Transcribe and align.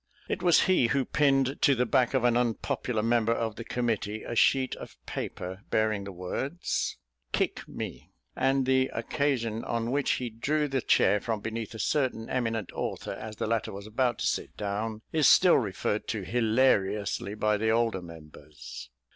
It 0.27 0.41
was 0.41 0.61
he 0.63 0.87
who 0.87 1.05
pinned 1.05 1.61
to 1.61 1.75
the 1.75 1.85
back 1.85 2.15
of 2.15 2.23
an 2.23 2.35
unpopular 2.35 3.03
member 3.03 3.33
of 3.35 3.55
the 3.55 3.63
committee 3.63 4.23
a 4.23 4.33
sheet 4.33 4.75
of 4.77 4.95
paper 5.05 5.61
bearing 5.69 6.05
the 6.05 6.11
words 6.11 6.97
KICK 7.33 7.67
ME 7.67 8.09
and 8.35 8.65
the 8.65 8.87
occasion 8.95 9.63
on 9.63 9.91
which 9.91 10.13
he 10.13 10.31
drew 10.31 10.67
the 10.67 10.81
chair 10.81 11.21
from 11.21 11.39
beneath 11.39 11.75
a 11.75 11.77
certain 11.77 12.31
eminent 12.31 12.71
author 12.73 13.13
as 13.13 13.35
the 13.35 13.45
latter 13.45 13.71
was 13.71 13.85
about 13.85 14.17
to 14.17 14.25
sit 14.25 14.57
down 14.57 15.03
is 15.11 15.27
still 15.29 15.59
referred 15.59 16.07
to 16.07 16.23
hilariously 16.23 17.35
by 17.35 17.57
the 17.57 17.69
older 17.69 18.01
members. 18.01 18.89